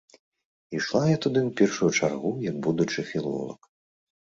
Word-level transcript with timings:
І 0.75 0.79
ішла 0.79 1.01
я 1.11 1.17
туды 1.27 1.39
ў 1.45 1.51
першую 1.61 1.91
чаргу 2.01 2.35
як 2.49 2.55
будучы 2.67 3.11
філолаг. 3.15 3.61